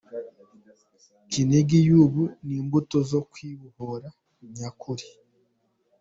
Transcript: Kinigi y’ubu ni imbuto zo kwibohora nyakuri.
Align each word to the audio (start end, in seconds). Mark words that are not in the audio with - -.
Kinigi 1.31 1.79
y’ubu 1.87 2.23
ni 2.45 2.53
imbuto 2.61 2.97
zo 3.11 3.19
kwibohora 3.31 4.07
nyakuri. 4.57 5.05